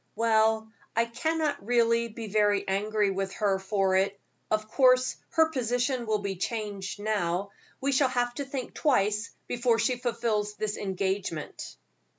"Well, 0.15 0.71
I 0.95 1.05
cannot 1.05 1.63
really 1.63 2.07
be 2.07 2.25
very 2.27 2.67
angry 2.67 3.11
with 3.11 3.33
her 3.33 3.59
for 3.59 3.95
it; 3.97 4.19
of 4.49 4.67
course 4.67 5.15
her 5.33 5.51
position 5.51 6.07
will 6.07 6.17
be 6.17 6.37
changed 6.37 6.99
now. 6.99 7.51
We 7.79 7.91
shall 7.91 8.09
have 8.09 8.33
to 8.33 8.45
think 8.45 8.73
twice 8.73 9.29
before 9.45 9.77
she 9.77 9.97
fulfills 9.97 10.55
this 10.55 10.75
engagement." 10.75 11.77